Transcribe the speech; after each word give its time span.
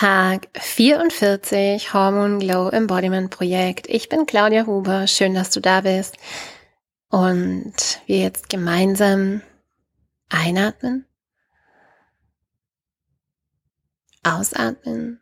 Tag 0.00 0.48
44 0.54 1.92
Hormone 1.92 2.38
Glow 2.38 2.68
Embodiment 2.68 3.30
Projekt. 3.30 3.88
Ich 3.88 4.08
bin 4.08 4.26
Claudia 4.26 4.64
Huber. 4.64 5.08
Schön, 5.08 5.34
dass 5.34 5.50
du 5.50 5.58
da 5.58 5.80
bist. 5.80 6.16
Und 7.08 8.00
wir 8.06 8.18
jetzt 8.18 8.48
gemeinsam 8.48 9.42
einatmen, 10.28 11.04
ausatmen. 14.22 15.20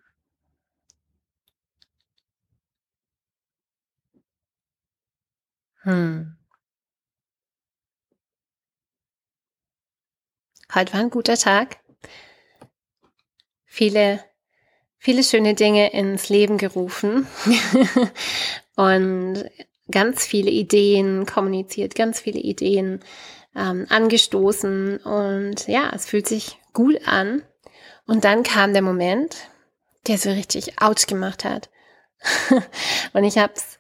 Hm. 5.85 6.37
Heute 10.75 10.93
war 10.93 11.01
ein 11.01 11.09
guter 11.09 11.39
Tag. 11.39 11.79
Viele 13.65 14.23
viele 15.07 15.23
schöne 15.23 15.55
Dinge 15.55 15.93
ins 15.93 16.31
Leben 16.31 16.59
gerufen 16.59 17.29
und 18.75 19.45
ganz 19.89 20.27
viele 20.27 20.51
Ideen 20.51 21.27
kommuniziert, 21.27 21.95
ganz 21.95 22.19
viele 22.19 22.41
Ideen 22.41 23.05
ähm, 23.55 23.87
angestoßen 23.89 24.97
und 24.97 25.69
ja, 25.69 25.93
es 25.95 26.07
fühlt 26.07 26.27
sich 26.27 26.59
gut 26.73 27.07
an. 27.07 27.43
Und 28.09 28.25
dann 28.25 28.43
kam 28.43 28.73
der 28.73 28.83
Moment, 28.83 29.37
der 30.09 30.19
so 30.19 30.31
richtig 30.31 30.83
ouch 30.83 31.07
gemacht 31.07 31.45
hat. 31.45 31.71
und 33.13 33.23
ich 33.23 33.39
hab's, 33.39 33.79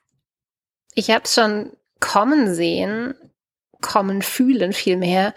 ich 0.94 1.10
hab's 1.10 1.34
schon 1.34 1.72
kommen 1.98 2.54
sehen, 2.54 3.14
kommen 3.80 4.22
fühlen 4.22 4.72
vielmehr. 4.72 5.34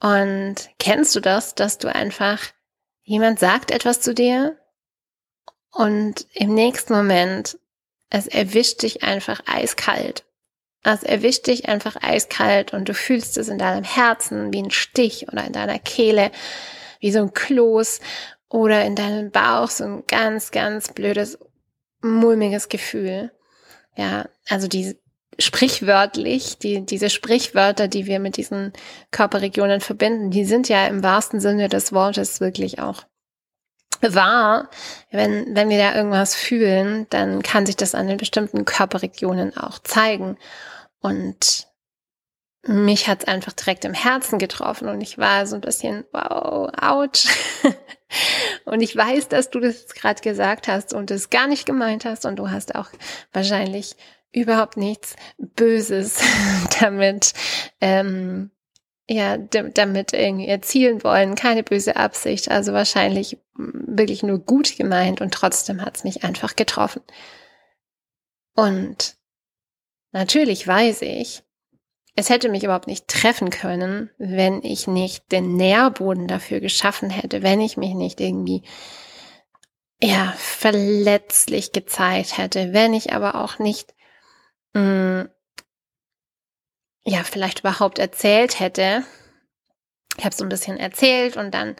Und 0.00 0.70
kennst 0.78 1.14
du 1.14 1.20
das, 1.20 1.54
dass 1.54 1.76
du 1.76 1.94
einfach 1.94 2.40
jemand 3.02 3.38
sagt 3.38 3.70
etwas 3.70 4.00
zu 4.00 4.14
dir 4.14 4.56
und 5.72 6.26
im 6.32 6.54
nächsten 6.54 6.92
Moment, 6.92 7.58
es 8.10 8.26
erwischt 8.26 8.82
dich 8.82 9.02
einfach 9.02 9.42
eiskalt. 9.46 10.24
Es 10.82 11.02
erwischt 11.02 11.46
dich 11.46 11.68
einfach 11.68 11.96
eiskalt 12.00 12.72
und 12.72 12.88
du 12.88 12.94
fühlst 12.94 13.36
es 13.36 13.48
in 13.48 13.58
deinem 13.58 13.84
Herzen 13.84 14.52
wie 14.52 14.62
ein 14.62 14.70
Stich 14.70 15.28
oder 15.28 15.44
in 15.44 15.52
deiner 15.52 15.78
Kehle 15.78 16.30
wie 17.00 17.12
so 17.12 17.20
ein 17.20 17.32
Kloß 17.32 18.00
oder 18.48 18.84
in 18.84 18.94
deinem 18.94 19.30
Bauch 19.30 19.68
so 19.68 19.84
ein 19.84 20.04
ganz, 20.06 20.50
ganz 20.50 20.92
blödes, 20.92 21.38
mulmiges 22.00 22.68
Gefühl. 22.68 23.32
Ja, 23.96 24.28
also 24.48 24.68
die 24.68 24.96
sprichwörtlich, 25.38 26.58
die, 26.58 26.84
diese 26.84 27.10
Sprichwörter, 27.10 27.88
die 27.88 28.06
wir 28.06 28.18
mit 28.18 28.36
diesen 28.36 28.72
Körperregionen 29.10 29.80
verbinden, 29.80 30.30
die 30.30 30.44
sind 30.44 30.68
ja 30.68 30.86
im 30.86 31.02
wahrsten 31.02 31.40
Sinne 31.40 31.68
des 31.68 31.92
Wortes 31.92 32.40
wirklich 32.40 32.80
auch 32.80 33.04
wahr, 34.02 34.68
wenn, 35.10 35.54
wenn 35.54 35.68
wir 35.68 35.78
da 35.78 35.94
irgendwas 35.94 36.34
fühlen, 36.34 37.06
dann 37.10 37.42
kann 37.42 37.66
sich 37.66 37.76
das 37.76 37.94
an 37.94 38.08
den 38.08 38.16
bestimmten 38.16 38.64
Körperregionen 38.64 39.56
auch 39.56 39.78
zeigen. 39.78 40.36
Und 41.00 41.68
mich 42.66 43.08
hat 43.08 43.20
es 43.20 43.28
einfach 43.28 43.52
direkt 43.52 43.84
im 43.84 43.94
Herzen 43.94 44.38
getroffen 44.38 44.88
und 44.88 45.00
ich 45.00 45.16
war 45.16 45.46
so 45.46 45.54
ein 45.54 45.60
bisschen, 45.60 46.04
wow, 46.12 46.70
ouch. 46.80 47.26
und 48.64 48.80
ich 48.80 48.94
weiß, 48.94 49.28
dass 49.28 49.50
du 49.50 49.60
das 49.60 49.88
gerade 49.94 50.20
gesagt 50.20 50.68
hast 50.68 50.92
und 50.92 51.10
es 51.10 51.30
gar 51.30 51.46
nicht 51.46 51.66
gemeint 51.66 52.04
hast 52.04 52.26
und 52.26 52.36
du 52.36 52.50
hast 52.50 52.74
auch 52.74 52.88
wahrscheinlich 53.32 53.96
überhaupt 54.32 54.76
nichts 54.76 55.16
Böses 55.38 56.20
damit 56.80 57.32
ähm, 57.80 58.50
ja, 59.08 59.38
damit 59.38 60.12
irgendwie 60.12 60.48
erzielen 60.48 61.02
wollen, 61.02 61.34
keine 61.34 61.62
böse 61.62 61.96
Absicht, 61.96 62.50
also 62.50 62.74
wahrscheinlich 62.74 63.38
wirklich 63.56 64.22
nur 64.22 64.38
gut 64.38 64.76
gemeint 64.76 65.20
und 65.22 65.32
trotzdem 65.32 65.82
hat 65.82 65.96
es 65.96 66.04
mich 66.04 66.24
einfach 66.24 66.56
getroffen. 66.56 67.02
Und 68.54 69.16
natürlich 70.12 70.66
weiß 70.66 71.02
ich, 71.02 71.42
es 72.16 72.28
hätte 72.28 72.48
mich 72.50 72.64
überhaupt 72.64 72.88
nicht 72.88 73.08
treffen 73.08 73.48
können, 73.48 74.10
wenn 74.18 74.62
ich 74.62 74.86
nicht 74.88 75.32
den 75.32 75.56
Nährboden 75.56 76.26
dafür 76.26 76.60
geschaffen 76.60 77.08
hätte, 77.08 77.42
wenn 77.42 77.60
ich 77.60 77.76
mich 77.76 77.94
nicht 77.94 78.20
irgendwie 78.20 78.62
ja 80.02 80.34
verletzlich 80.36 81.72
gezeigt 81.72 82.36
hätte, 82.36 82.72
wenn 82.72 82.92
ich 82.92 83.12
aber 83.12 83.36
auch 83.36 83.58
nicht 83.58 83.94
mh, 84.74 84.82
mm, 85.22 85.28
ja, 87.04 87.24
vielleicht 87.24 87.60
überhaupt 87.60 87.98
erzählt 87.98 88.60
hätte. 88.60 89.04
Ich 90.16 90.24
habe 90.24 90.34
so 90.34 90.44
ein 90.44 90.48
bisschen 90.48 90.78
erzählt 90.78 91.36
und 91.36 91.52
dann 91.52 91.76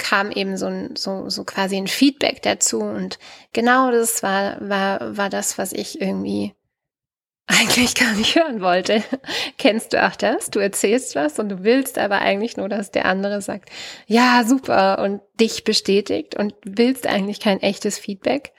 kam 0.00 0.30
eben 0.30 0.56
so, 0.56 0.66
ein, 0.66 0.96
so, 0.96 1.28
so 1.28 1.44
quasi 1.44 1.76
ein 1.76 1.86
Feedback 1.86 2.42
dazu 2.42 2.80
und 2.80 3.18
genau 3.52 3.90
das 3.90 4.22
war, 4.22 4.56
war, 4.60 5.16
war 5.16 5.28
das, 5.28 5.58
was 5.58 5.72
ich 5.72 6.00
irgendwie 6.00 6.54
eigentlich 7.46 7.94
gar 7.94 8.12
nicht 8.14 8.36
hören 8.36 8.60
wollte. 8.60 9.02
Kennst 9.58 9.92
du 9.92 10.04
auch 10.04 10.16
das? 10.16 10.50
Du 10.50 10.58
erzählst 10.58 11.14
was 11.16 11.38
und 11.38 11.48
du 11.48 11.64
willst 11.64 11.98
aber 11.98 12.20
eigentlich 12.20 12.56
nur, 12.56 12.68
dass 12.68 12.90
der 12.90 13.04
andere 13.04 13.42
sagt, 13.42 13.70
ja, 14.06 14.44
super 14.46 15.00
und 15.00 15.20
dich 15.38 15.64
bestätigt 15.64 16.36
und 16.36 16.54
willst 16.64 17.06
eigentlich 17.06 17.40
kein 17.40 17.60
echtes 17.60 17.98
Feedback. 17.98 18.52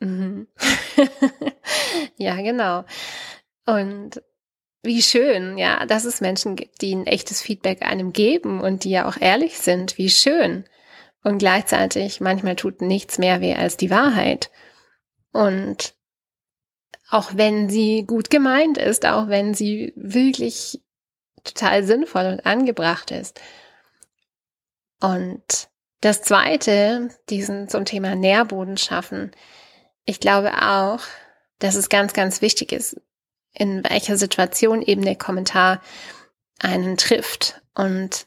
Mhm. 0.00 0.48
ja, 2.16 2.36
genau. 2.36 2.84
Und 3.66 4.20
wie 4.84 5.02
schön, 5.02 5.58
ja, 5.58 5.86
dass 5.86 6.04
es 6.04 6.20
Menschen 6.20 6.56
gibt, 6.56 6.82
die 6.82 6.94
ein 6.94 7.06
echtes 7.06 7.42
Feedback 7.42 7.82
einem 7.82 8.12
geben 8.12 8.60
und 8.60 8.84
die 8.84 8.90
ja 8.90 9.08
auch 9.08 9.16
ehrlich 9.20 9.58
sind. 9.58 9.98
Wie 9.98 10.10
schön. 10.10 10.64
Und 11.22 11.38
gleichzeitig 11.38 12.20
manchmal 12.20 12.56
tut 12.56 12.82
nichts 12.82 13.18
mehr 13.18 13.40
weh 13.40 13.54
als 13.54 13.76
die 13.76 13.90
Wahrheit. 13.90 14.50
Und 15.32 15.94
auch 17.10 17.32
wenn 17.34 17.68
sie 17.68 18.04
gut 18.06 18.30
gemeint 18.30 18.78
ist, 18.78 19.06
auch 19.06 19.28
wenn 19.28 19.54
sie 19.54 19.92
wirklich 19.96 20.82
total 21.44 21.84
sinnvoll 21.84 22.26
und 22.26 22.46
angebracht 22.46 23.10
ist. 23.10 23.40
Und 25.00 25.68
das 26.00 26.22
zweite, 26.22 27.08
diesen 27.30 27.68
zum 27.68 27.84
Thema 27.84 28.14
Nährboden 28.14 28.76
schaffen. 28.76 29.32
Ich 30.04 30.20
glaube 30.20 30.52
auch, 30.60 31.00
dass 31.58 31.76
es 31.76 31.88
ganz, 31.88 32.12
ganz 32.12 32.42
wichtig 32.42 32.72
ist, 32.72 33.00
in 33.54 33.84
welcher 33.84 34.16
Situation 34.16 34.82
eben 34.82 35.02
der 35.02 35.16
Kommentar 35.16 35.80
einen 36.58 36.96
trifft. 36.96 37.62
Und 37.74 38.26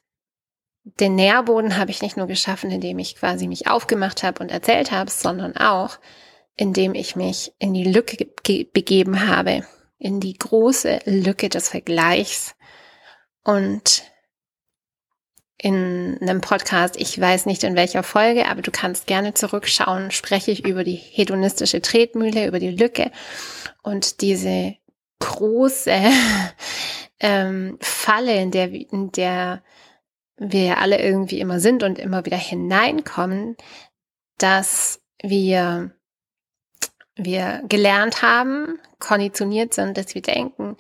den 0.84 1.16
Nährboden 1.16 1.78
habe 1.78 1.92
ich 1.92 2.02
nicht 2.02 2.18
nur 2.18 2.28
geschaffen, 2.28 2.72
indem 2.72 3.00
ich 3.00 3.18
quasi 3.18 3.48
mich 3.48 3.68
aufgemacht 3.68 4.24
habe 4.24 4.42
und 4.42 4.50
erzählt 4.50 4.92
habe, 4.92 5.12
sondern 5.12 5.58
auch, 5.58 6.00
indem 6.56 6.96
ich 6.96 7.16
mich 7.16 7.52
in 7.60 7.74
die 7.74 7.84
Lücke 7.84 8.26
begeben 8.74 9.28
habe, 9.28 9.66
in 10.00 10.20
die 10.20 10.38
große 10.38 11.02
Lücke 11.06 11.50
des 11.50 11.70
Vergleichs. 11.70 12.56
Und 13.44 14.04
in 15.58 16.18
einem 16.22 16.42
Podcast, 16.42 16.96
ich 16.98 17.20
weiß 17.20 17.48
nicht 17.48 17.64
in 17.64 17.76
welcher 17.76 18.04
Folge, 18.04 18.48
aber 18.48 18.62
du 18.62 18.72
kannst 18.72 19.08
gerne 19.08 19.34
zurückschauen, 19.34 20.12
spreche 20.12 20.52
ich 20.52 20.66
über 20.66 20.84
die 20.84 20.96
hedonistische 20.96 21.82
Tretmühle, 21.82 22.48
über 22.48 22.60
die 22.60 22.72
Lücke 22.72 23.12
und 23.82 24.22
diese 24.22 24.76
große 25.38 25.94
ähm, 27.20 27.78
Falle, 27.82 28.42
in 28.42 28.52
der, 28.52 28.72
in 28.72 29.12
der 29.12 29.64
wir 30.38 30.64
ja 30.64 30.74
alle 30.76 31.02
irgendwie 31.02 31.40
immer 31.40 31.60
sind 31.60 31.84
und 31.84 31.98
immer 32.00 32.26
wieder 32.26 32.38
hineinkommen, 32.38 33.56
dass 34.38 35.02
wir, 35.22 35.92
wir 37.16 37.64
gelernt 37.68 38.22
haben, 38.22 38.80
konditioniert 39.00 39.74
sind, 39.74 39.98
dass 39.98 40.14
wir 40.14 40.22
denken, 40.22 40.78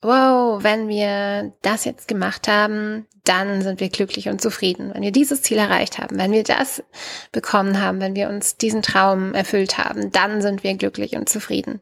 wow, 0.00 0.62
wenn 0.62 0.88
wir 0.88 1.52
das 1.62 1.84
jetzt 1.84 2.08
gemacht 2.08 2.48
haben, 2.48 3.06
dann 3.24 3.62
sind 3.62 3.78
wir 3.80 3.88
glücklich 3.88 4.28
und 4.28 4.40
zufrieden. 4.40 4.92
Wenn 4.92 5.02
wir 5.02 5.12
dieses 5.12 5.42
Ziel 5.42 5.58
erreicht 5.58 5.98
haben, 5.98 6.18
wenn 6.18 6.32
wir 6.32 6.42
das 6.42 6.82
bekommen 7.30 7.80
haben, 7.80 8.00
wenn 8.00 8.16
wir 8.16 8.28
uns 8.28 8.56
diesen 8.56 8.82
Traum 8.82 9.34
erfüllt 9.34 9.78
haben, 9.78 10.10
dann 10.10 10.42
sind 10.42 10.64
wir 10.64 10.74
glücklich 10.74 11.14
und 11.14 11.28
zufrieden. 11.28 11.80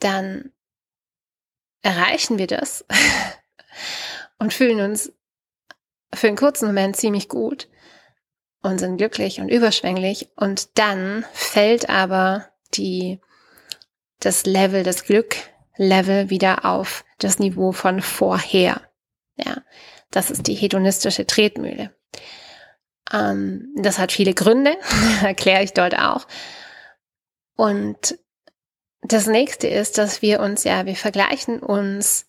Dann 0.00 0.52
erreichen 1.82 2.38
wir 2.38 2.46
das 2.46 2.84
und 4.38 4.52
fühlen 4.52 4.80
uns 4.80 5.12
für 6.12 6.28
einen 6.28 6.36
kurzen 6.36 6.66
Moment 6.66 6.96
ziemlich 6.96 7.28
gut 7.28 7.68
und 8.62 8.78
sind 8.78 8.96
glücklich 8.96 9.40
und 9.40 9.48
überschwänglich 9.48 10.30
und 10.36 10.78
dann 10.78 11.24
fällt 11.32 11.88
aber 11.88 12.48
die, 12.74 13.20
das 14.20 14.46
Level, 14.46 14.82
das 14.82 15.04
Glück-Level 15.04 16.30
wieder 16.30 16.64
auf 16.64 17.04
das 17.18 17.38
Niveau 17.38 17.72
von 17.72 18.00
vorher. 18.00 18.82
Ja, 19.36 19.62
das 20.10 20.30
ist 20.30 20.46
die 20.46 20.54
hedonistische 20.54 21.26
Tretmühle. 21.26 21.94
Ähm, 23.12 23.72
das 23.76 23.98
hat 23.98 24.12
viele 24.12 24.34
Gründe, 24.34 24.76
erkläre 25.22 25.62
ich 25.62 25.72
dort 25.72 25.98
auch. 25.98 26.26
Und 27.56 28.18
das 29.02 29.26
nächste 29.26 29.68
ist, 29.68 29.98
dass 29.98 30.22
wir 30.22 30.40
uns 30.40 30.64
ja, 30.64 30.86
wir 30.86 30.96
vergleichen 30.96 31.60
uns, 31.60 32.26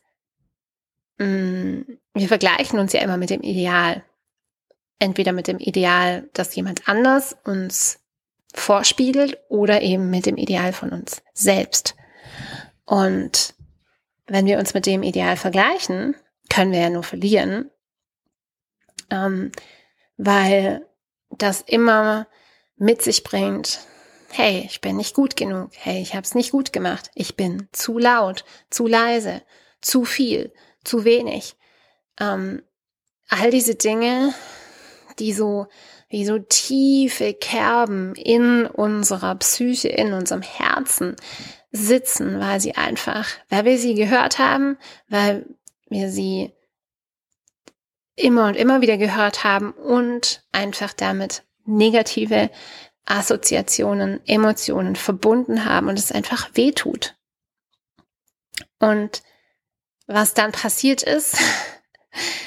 mh, 1.17 1.25
mm, 1.25 1.99
wir 2.13 2.27
vergleichen 2.27 2.79
uns 2.79 2.93
ja 2.93 3.01
immer 3.01 3.17
mit 3.17 3.29
dem 3.29 3.41
Ideal. 3.41 4.03
Entweder 4.99 5.31
mit 5.31 5.47
dem 5.47 5.59
Ideal, 5.59 6.29
dass 6.33 6.55
jemand 6.55 6.87
anders 6.87 7.37
uns 7.45 7.99
vorspiegelt 8.53 9.37
oder 9.47 9.81
eben 9.81 10.09
mit 10.09 10.25
dem 10.25 10.37
Ideal 10.37 10.73
von 10.73 10.89
uns 10.89 11.21
selbst. 11.33 11.95
Und 12.85 13.53
wenn 14.27 14.45
wir 14.45 14.59
uns 14.59 14.73
mit 14.73 14.85
dem 14.85 15.03
Ideal 15.03 15.37
vergleichen, 15.37 16.15
können 16.49 16.71
wir 16.71 16.79
ja 16.79 16.89
nur 16.89 17.03
verlieren, 17.03 17.69
ähm, 19.09 19.51
weil 20.17 20.85
das 21.29 21.61
immer 21.61 22.27
mit 22.75 23.01
sich 23.01 23.23
bringt, 23.23 23.79
hey, 24.31 24.63
ich 24.65 24.81
bin 24.81 24.97
nicht 24.97 25.15
gut 25.15 25.35
genug, 25.35 25.71
hey, 25.73 26.01
ich 26.01 26.13
habe 26.13 26.23
es 26.23 26.35
nicht 26.35 26.51
gut 26.51 26.73
gemacht, 26.73 27.11
ich 27.15 27.35
bin 27.35 27.67
zu 27.71 27.97
laut, 27.97 28.45
zu 28.69 28.87
leise, 28.87 29.41
zu 29.81 30.05
viel, 30.05 30.53
zu 30.83 31.03
wenig. 31.03 31.55
Ähm, 32.19 32.61
all 33.27 33.51
diese 33.51 33.75
Dinge, 33.75 34.33
die 35.19 35.33
so 35.33 35.67
wie 36.09 36.25
so 36.25 36.39
tiefe 36.39 37.33
Kerben 37.33 38.15
in 38.15 38.65
unserer 38.65 39.35
Psyche, 39.35 39.89
in 39.89 40.13
unserem 40.13 40.41
Herzen 40.41 41.15
sitzen, 41.71 42.39
weil 42.39 42.59
sie 42.59 42.75
einfach, 42.75 43.27
weil 43.49 43.65
wir 43.65 43.77
sie 43.77 43.93
gehört 43.93 44.39
haben, 44.39 44.77
weil 45.07 45.45
wir 45.87 46.09
sie 46.09 46.51
immer 48.15 48.47
und 48.47 48.55
immer 48.55 48.81
wieder 48.81 48.97
gehört 48.97 49.43
haben 49.43 49.71
und 49.71 50.43
einfach 50.51 50.93
damit 50.93 51.43
negative 51.65 52.49
Assoziationen, 53.09 54.21
Emotionen 54.27 54.95
verbunden 54.95 55.65
haben 55.65 55.89
und 55.89 55.97
es 55.97 56.11
einfach 56.11 56.51
wehtut. 56.53 57.15
Und 58.79 59.23
was 60.05 60.33
dann 60.33 60.51
passiert 60.51 61.01
ist, 61.01 61.37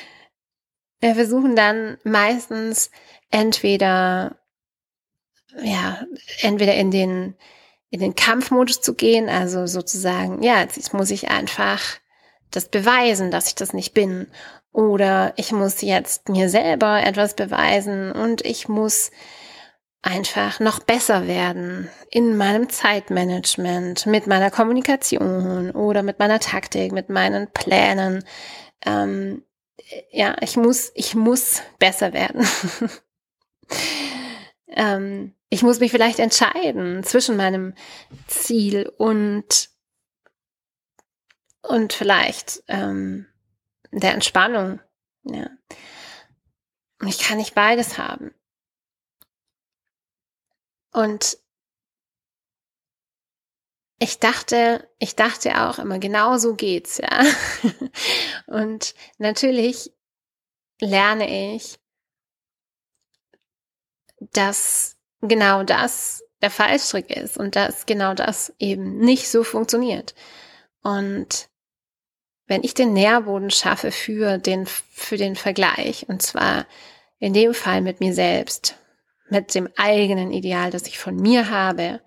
wir 1.00 1.14
versuchen 1.14 1.56
dann 1.56 1.98
meistens 2.04 2.90
entweder, 3.30 4.36
ja, 5.62 6.06
entweder 6.40 6.74
in 6.74 6.92
den, 6.92 7.34
in 7.90 8.00
den 8.00 8.14
Kampfmodus 8.14 8.80
zu 8.80 8.94
gehen, 8.94 9.28
also 9.28 9.66
sozusagen, 9.66 10.42
ja, 10.42 10.60
jetzt 10.60 10.94
muss 10.94 11.10
ich 11.10 11.28
einfach 11.28 11.80
das 12.52 12.68
beweisen, 12.68 13.32
dass 13.32 13.48
ich 13.48 13.56
das 13.56 13.72
nicht 13.72 13.94
bin. 13.94 14.28
Oder 14.72 15.34
ich 15.36 15.52
muss 15.52 15.82
jetzt 15.82 16.28
mir 16.28 16.48
selber 16.48 17.02
etwas 17.02 17.34
beweisen 17.34 18.12
und 18.12 18.44
ich 18.44 18.68
muss 18.68 19.10
einfach 20.02 20.58
noch 20.58 20.80
besser 20.80 21.28
werden 21.28 21.88
in 22.10 22.36
meinem 22.36 22.68
Zeitmanagement, 22.68 24.06
mit 24.06 24.26
meiner 24.26 24.50
Kommunikation 24.50 25.70
oder 25.70 26.02
mit 26.02 26.18
meiner 26.18 26.40
Taktik, 26.40 26.92
mit 26.92 27.08
meinen 27.08 27.50
Plänen. 27.52 28.24
Ähm, 28.84 29.44
ja, 30.10 30.36
ich 30.40 30.56
muss, 30.56 30.90
ich 30.94 31.14
muss 31.14 31.62
besser 31.78 32.12
werden. 32.12 32.46
ähm, 34.68 35.34
ich 35.48 35.62
muss 35.62 35.80
mich 35.80 35.92
vielleicht 35.92 36.18
entscheiden 36.18 37.04
zwischen 37.04 37.36
meinem 37.36 37.74
Ziel 38.26 38.90
und 38.98 39.70
und 41.62 41.92
vielleicht 41.92 42.64
ähm, 42.66 43.26
der 43.92 44.14
Entspannung. 44.14 44.80
Ja. 45.22 45.48
Ich 47.06 47.20
kann 47.20 47.38
nicht 47.38 47.54
beides 47.54 47.98
haben. 47.98 48.34
Und 50.92 51.38
ich 53.98 54.18
dachte, 54.18 54.88
ich 54.98 55.14
dachte 55.14 55.62
auch 55.62 55.78
immer, 55.78 55.98
genau 55.98 56.36
so 56.36 56.54
geht's, 56.54 56.98
ja. 56.98 57.22
Und 58.46 58.94
natürlich 59.18 59.92
lerne 60.80 61.54
ich, 61.54 61.78
dass 64.18 64.96
genau 65.20 65.62
das 65.62 66.24
der 66.40 66.50
Fallstrick 66.50 67.10
ist 67.10 67.38
und 67.38 67.54
dass 67.54 67.86
genau 67.86 68.14
das 68.14 68.52
eben 68.58 68.98
nicht 68.98 69.28
so 69.28 69.44
funktioniert. 69.44 70.14
Und 70.82 71.48
wenn 72.46 72.64
ich 72.64 72.74
den 72.74 72.92
Nährboden 72.92 73.50
schaffe 73.50 73.92
für 73.92 74.38
den, 74.38 74.66
für 74.66 75.16
den 75.16 75.36
Vergleich, 75.36 76.08
und 76.08 76.20
zwar 76.22 76.66
in 77.20 77.32
dem 77.32 77.54
Fall 77.54 77.80
mit 77.80 78.00
mir 78.00 78.12
selbst, 78.12 78.76
mit 79.32 79.54
dem 79.54 79.68
eigenen 79.76 80.30
Ideal, 80.30 80.70
das 80.70 80.86
ich 80.86 80.98
von 80.98 81.16
mir 81.16 81.50
habe, 81.50 82.00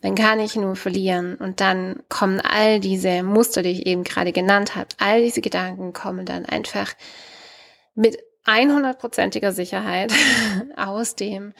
dann 0.00 0.14
kann 0.14 0.40
ich 0.40 0.56
nur 0.56 0.76
verlieren. 0.76 1.36
Und 1.36 1.60
dann 1.60 2.02
kommen 2.08 2.40
all 2.40 2.80
diese 2.80 3.22
Muster, 3.22 3.62
die 3.62 3.72
ich 3.72 3.86
eben 3.86 4.02
gerade 4.02 4.32
genannt 4.32 4.74
habe, 4.74 4.88
all 4.98 5.22
diese 5.22 5.42
Gedanken 5.42 5.92
kommen 5.92 6.24
dann 6.24 6.46
einfach 6.46 6.94
mit 7.94 8.18
100%iger 8.46 9.52
Sicherheit 9.52 10.12
aus 10.76 11.16
dem 11.16 11.52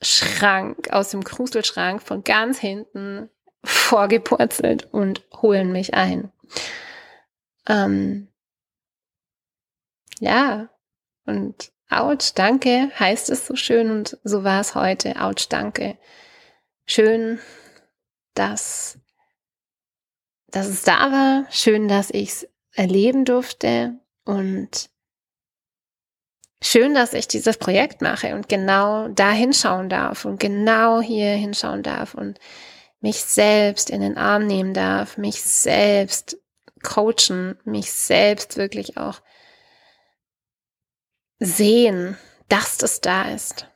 Schrank, 0.00 0.92
aus 0.92 1.10
dem 1.10 1.24
Kruselschrank 1.24 2.00
von 2.00 2.22
ganz 2.22 2.60
hinten 2.60 3.28
vorgepurzelt 3.64 4.86
und 4.92 5.24
holen 5.42 5.72
mich 5.72 5.94
ein. 5.94 6.30
Ähm, 7.68 8.28
ja, 10.20 10.68
und 11.24 11.72
ouch, 11.90 12.32
danke, 12.34 12.90
heißt 12.98 13.30
es 13.30 13.46
so 13.46 13.56
schön 13.56 13.90
und 13.90 14.18
so 14.24 14.44
war 14.44 14.60
es 14.60 14.74
heute. 14.74 15.16
Ouch, 15.20 15.46
danke. 15.48 15.98
Schön, 16.86 17.40
dass, 18.34 18.98
dass 20.48 20.68
es 20.68 20.82
da 20.82 21.10
war. 21.10 21.46
Schön, 21.50 21.88
dass 21.88 22.10
ich 22.10 22.28
es 22.28 22.48
erleben 22.72 23.24
durfte 23.24 23.98
und 24.24 24.90
schön, 26.62 26.94
dass 26.94 27.14
ich 27.14 27.28
dieses 27.28 27.56
Projekt 27.56 28.02
mache 28.02 28.34
und 28.34 28.48
genau 28.48 29.08
da 29.08 29.30
hinschauen 29.30 29.88
darf 29.88 30.24
und 30.24 30.40
genau 30.40 31.00
hier 31.00 31.30
hinschauen 31.30 31.82
darf 31.82 32.14
und 32.14 32.38
mich 33.00 33.22
selbst 33.22 33.90
in 33.90 34.00
den 34.00 34.16
Arm 34.16 34.46
nehmen 34.46 34.74
darf, 34.74 35.16
mich 35.16 35.42
selbst 35.42 36.38
coachen, 36.82 37.58
mich 37.64 37.92
selbst 37.92 38.56
wirklich 38.56 38.96
auch 38.96 39.20
sehen, 41.38 42.16
dass 42.48 42.78
das 42.78 43.00
da 43.00 43.30
ist. 43.30 43.66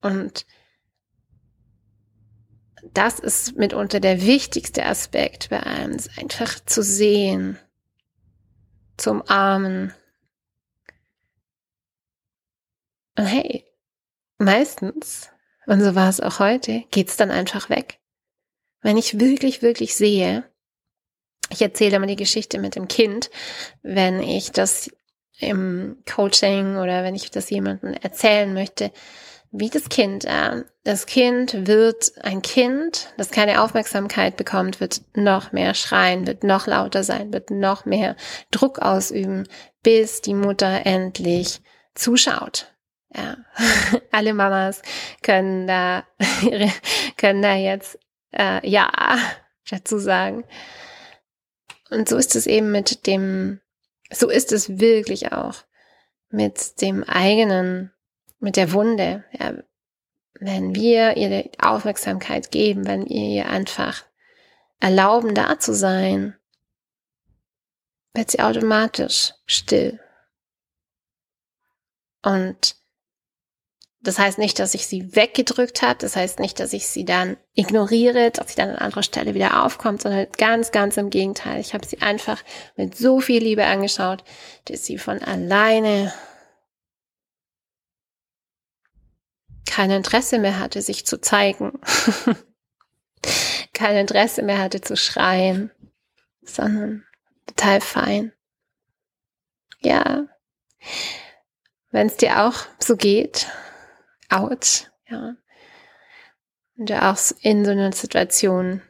Und 0.00 0.46
das 2.92 3.18
ist 3.18 3.56
mitunter 3.56 4.00
der 4.00 4.22
wichtigste 4.22 4.84
Aspekt 4.84 5.50
bei 5.50 5.60
allem, 5.60 5.96
einfach 6.16 6.60
zu 6.64 6.82
sehen, 6.82 7.58
zu 8.96 9.10
umarmen. 9.10 9.92
Und 13.16 13.26
hey, 13.26 13.64
meistens, 14.38 15.28
und 15.66 15.80
so 15.80 15.94
war 15.94 16.08
es 16.08 16.20
auch 16.20 16.38
heute, 16.38 16.84
geht's 16.90 17.16
dann 17.16 17.30
einfach 17.30 17.68
weg. 17.68 17.98
Wenn 18.80 18.96
ich 18.96 19.18
wirklich, 19.18 19.60
wirklich 19.60 19.96
sehe, 19.96 20.44
ich 21.50 21.62
erzähle 21.62 21.96
immer 21.96 22.06
die 22.06 22.16
Geschichte 22.16 22.58
mit 22.58 22.76
dem 22.76 22.88
Kind, 22.88 23.30
wenn 23.82 24.22
ich 24.22 24.52
das 24.52 24.90
im 25.38 25.98
Coaching 26.10 26.76
oder 26.76 27.04
wenn 27.04 27.14
ich 27.14 27.30
das 27.30 27.50
jemandem 27.50 27.94
erzählen 27.94 28.52
möchte, 28.52 28.90
wie 29.50 29.70
das 29.70 29.88
Kind, 29.88 30.24
äh, 30.24 30.64
das 30.84 31.06
Kind 31.06 31.66
wird 31.66 32.12
ein 32.22 32.42
Kind, 32.42 33.12
das 33.16 33.30
keine 33.30 33.62
Aufmerksamkeit 33.62 34.36
bekommt, 34.36 34.80
wird 34.80 35.00
noch 35.14 35.52
mehr 35.52 35.74
schreien, 35.74 36.26
wird 36.26 36.44
noch 36.44 36.66
lauter 36.66 37.02
sein, 37.02 37.32
wird 37.32 37.50
noch 37.50 37.84
mehr 37.84 38.16
Druck 38.50 38.80
ausüben, 38.80 39.48
bis 39.82 40.20
die 40.20 40.34
Mutter 40.34 40.84
endlich 40.84 41.60
zuschaut. 41.94 42.72
Ja, 43.14 43.36
alle 44.12 44.34
Mamas 44.34 44.82
können 45.22 45.66
da, 45.66 46.04
können 47.16 47.40
da 47.42 47.54
jetzt 47.54 47.98
äh, 48.32 48.68
ja 48.68 48.90
dazu 49.70 49.98
sagen. 49.98 50.44
Und 51.90 52.08
so 52.08 52.16
ist 52.18 52.36
es 52.36 52.46
eben 52.46 52.70
mit 52.70 53.06
dem, 53.06 53.60
so 54.10 54.28
ist 54.28 54.52
es 54.52 54.78
wirklich 54.78 55.32
auch 55.32 55.64
mit 56.30 56.80
dem 56.80 57.04
eigenen, 57.04 57.92
mit 58.38 58.56
der 58.56 58.72
Wunde. 58.72 59.24
Ja, 59.38 59.54
wenn 60.40 60.74
wir 60.74 61.16
ihr 61.16 61.50
Aufmerksamkeit 61.58 62.50
geben, 62.50 62.86
wenn 62.86 63.08
wir 63.08 63.16
ihr 63.16 63.48
einfach 63.48 64.04
erlauben, 64.80 65.34
da 65.34 65.58
zu 65.58 65.74
sein, 65.74 66.36
wird 68.14 68.30
sie 68.30 68.40
automatisch 68.40 69.34
still. 69.46 70.00
Und 72.22 72.76
das 74.00 74.18
heißt 74.18 74.38
nicht, 74.38 74.58
dass 74.60 74.74
ich 74.74 74.86
sie 74.86 75.16
weggedrückt 75.16 75.82
habe. 75.82 75.98
Das 75.98 76.14
heißt 76.14 76.38
nicht, 76.38 76.60
dass 76.60 76.72
ich 76.72 76.86
sie 76.86 77.04
dann 77.04 77.36
ignoriere, 77.54 78.30
dass 78.30 78.50
sie 78.50 78.56
dann 78.56 78.70
an 78.70 78.76
anderer 78.76 79.02
Stelle 79.02 79.34
wieder 79.34 79.64
aufkommt, 79.64 80.02
sondern 80.02 80.28
ganz, 80.36 80.70
ganz 80.70 80.96
im 80.96 81.10
Gegenteil. 81.10 81.60
Ich 81.60 81.74
habe 81.74 81.86
sie 81.86 82.00
einfach 82.00 82.42
mit 82.76 82.96
so 82.96 83.20
viel 83.20 83.42
Liebe 83.42 83.64
angeschaut, 83.64 84.22
dass 84.66 84.84
sie 84.84 84.98
von 84.98 85.20
alleine 85.20 86.12
kein 89.66 89.90
Interesse 89.90 90.38
mehr 90.38 90.60
hatte, 90.60 90.80
sich 90.80 91.04
zu 91.04 91.20
zeigen. 91.20 91.80
kein 93.72 93.96
Interesse 93.96 94.42
mehr 94.42 94.58
hatte 94.58 94.80
zu 94.80 94.96
schreien, 94.96 95.72
sondern 96.42 97.04
total 97.46 97.80
fein. 97.80 98.32
Ja. 99.80 100.26
Wenn 101.90 102.06
es 102.06 102.16
dir 102.16 102.44
auch 102.44 102.66
so 102.78 102.96
geht, 102.96 103.48
Autsch, 104.28 104.86
ja. 105.08 105.36
und 106.76 106.90
du 106.90 107.02
auch 107.02 107.18
in 107.40 107.64
so 107.64 107.70
einer 107.70 107.92
Situation 107.92 108.82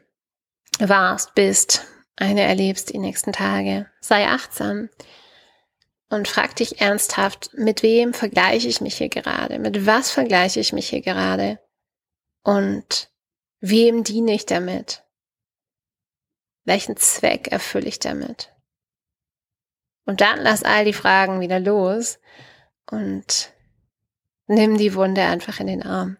warst, 0.79 1.35
bist, 1.35 1.85
eine 2.15 2.41
erlebst 2.41 2.93
die 2.93 2.97
nächsten 2.97 3.31
Tage. 3.31 3.89
Sei 4.01 4.27
achtsam 4.27 4.89
und 6.09 6.27
frag 6.27 6.55
dich 6.55 6.81
ernsthaft, 6.81 7.51
mit 7.53 7.83
wem 7.83 8.13
vergleiche 8.13 8.67
ich 8.67 8.81
mich 8.81 8.97
hier 8.97 9.09
gerade? 9.09 9.59
Mit 9.59 9.85
was 9.85 10.11
vergleiche 10.11 10.59
ich 10.59 10.73
mich 10.73 10.89
hier 10.89 11.01
gerade? 11.01 11.59
Und 12.43 13.09
wem 13.61 14.03
diene 14.03 14.33
ich 14.33 14.45
damit? 14.45 15.03
Welchen 16.65 16.97
Zweck 16.97 17.47
erfülle 17.51 17.87
ich 17.87 17.99
damit? 17.99 18.53
Und 20.05 20.21
dann 20.21 20.39
lass 20.39 20.63
all 20.63 20.85
die 20.85 20.93
Fragen 20.93 21.39
wieder 21.39 21.59
los 21.59 22.19
und 22.89 23.53
nimm 24.49 24.77
die 24.77 24.95
Wunde 24.95 25.21
einfach 25.21 25.59
in 25.59 25.67
den 25.67 25.83
Arm. 25.83 26.17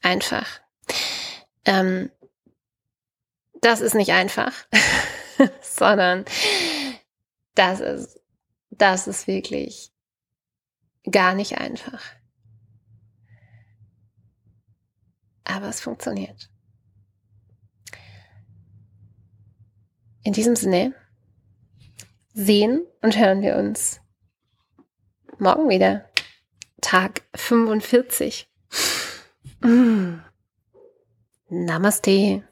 Einfach. 0.00 0.60
Ähm, 1.66 2.10
das 3.60 3.82
ist 3.82 3.94
nicht 3.94 4.12
einfach, 4.12 4.52
sondern 5.62 6.24
das 7.54 7.80
ist, 7.80 8.20
das 8.70 9.06
ist 9.06 9.26
wirklich 9.26 9.92
gar 11.10 11.34
nicht 11.34 11.58
einfach. 11.58 12.02
Aber 15.44 15.68
es 15.68 15.80
funktioniert. 15.80 16.48
In 20.22 20.32
diesem 20.32 20.56
Sinne 20.56 20.94
sehen 22.32 22.86
und 23.02 23.18
hören 23.18 23.42
wir 23.42 23.56
uns 23.56 24.00
morgen 25.38 25.68
wieder. 25.68 26.09
Tag 26.80 27.22
45. 27.34 28.46
Mm. 29.62 30.20
Namaste. 31.50 32.42